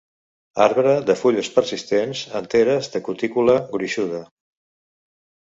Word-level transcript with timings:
Arbre 0.63 0.93
de 1.09 1.15
fulles 1.19 1.49
persistents 1.57 2.23
enteres 2.41 2.91
de 2.95 3.03
cutícula 3.11 3.57
gruixuda. 3.77 4.25